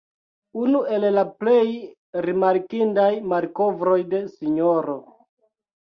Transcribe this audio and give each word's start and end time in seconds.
Unu 0.61 0.79
el 0.95 1.05
la 1.17 1.23
plej 1.41 1.67
rimarkindaj 2.27 3.07
malkovroj 3.35 3.99
de 4.15 4.27
Sro. 4.35 5.01